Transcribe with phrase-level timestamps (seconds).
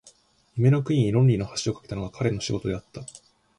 [0.55, 3.03] 夢の国に論理の橋を架けたのが彼の仕事であった。